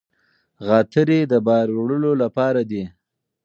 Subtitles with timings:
[0.67, 2.83] غاتري د بار وړلو لپاره دي.